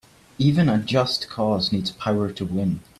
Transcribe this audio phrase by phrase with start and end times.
[0.39, 2.79] Even a just cause needs power to win.